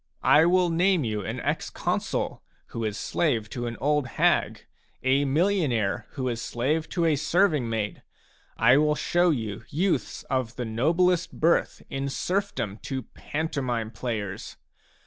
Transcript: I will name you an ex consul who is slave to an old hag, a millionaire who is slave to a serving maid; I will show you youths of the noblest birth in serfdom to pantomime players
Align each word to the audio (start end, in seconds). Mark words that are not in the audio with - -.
I 0.23 0.45
will 0.47 0.71
name 0.71 1.03
you 1.03 1.21
an 1.23 1.39
ex 1.41 1.69
consul 1.69 2.41
who 2.69 2.83
is 2.83 2.97
slave 2.97 3.51
to 3.51 3.67
an 3.67 3.77
old 3.79 4.07
hag, 4.17 4.65
a 5.03 5.25
millionaire 5.25 6.07
who 6.13 6.27
is 6.27 6.41
slave 6.41 6.89
to 6.89 7.05
a 7.05 7.15
serving 7.15 7.69
maid; 7.69 8.01
I 8.57 8.77
will 8.77 8.95
show 8.95 9.29
you 9.29 9.63
youths 9.69 10.23
of 10.23 10.55
the 10.55 10.65
noblest 10.65 11.39
birth 11.39 11.83
in 11.87 12.09
serfdom 12.09 12.79
to 12.81 13.03
pantomime 13.03 13.91
players 13.91 14.57